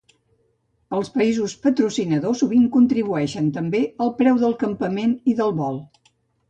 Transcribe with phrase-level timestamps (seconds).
[0.99, 5.83] Els països patrocinadors sovint contribueixen també al preu del campament i del vol.